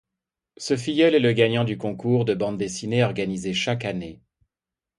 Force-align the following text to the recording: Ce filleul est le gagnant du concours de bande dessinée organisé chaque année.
Ce 0.57 0.75
filleul 0.75 1.13
est 1.13 1.19
le 1.19 1.31
gagnant 1.31 1.63
du 1.63 1.77
concours 1.77 2.25
de 2.25 2.33
bande 2.33 2.57
dessinée 2.57 3.03
organisé 3.03 3.53
chaque 3.53 3.85
année. 3.85 4.19